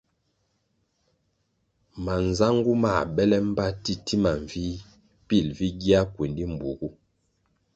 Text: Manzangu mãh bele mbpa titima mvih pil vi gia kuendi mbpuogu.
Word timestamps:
Manzangu 2.03 2.71
mãh 2.83 3.01
bele 3.15 3.37
mbpa 3.47 3.65
titima 3.83 4.31
mvih 4.41 4.75
pil 5.27 5.47
vi 5.57 5.67
gia 5.81 5.99
kuendi 6.13 6.43
mbpuogu. 6.51 6.89